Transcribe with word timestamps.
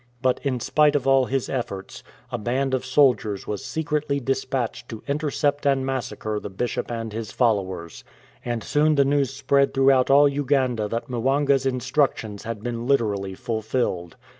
But 0.23 0.39
in 0.41 0.59
spite 0.59 0.95
of 0.95 1.05
all 1.05 1.25
his 1.25 1.47
efforts, 1.47 2.01
a 2.31 2.39
band 2.39 2.73
of 2.73 2.83
soldiers 2.83 3.45
was 3.45 3.63
secretly 3.63 4.19
dispatched 4.19 4.89
to 4.89 5.03
intercept 5.07 5.63
and 5.63 5.85
massacre 5.85 6.39
the 6.39 6.49
Bishop 6.49 6.89
and 6.89 7.13
his 7.13 7.31
followers; 7.31 8.03
and 8.43 8.63
soon 8.63 8.95
the 8.95 9.05
news 9.05 9.31
spread 9.31 9.75
throughout 9.75 10.09
all 10.09 10.27
Uganda 10.27 10.87
that 10.87 11.07
Mwanga's 11.07 11.67
instructions 11.67 12.45
had 12.45 12.63
been 12.63 12.87
literally 12.87 13.35
fulfilled. 13.35 14.15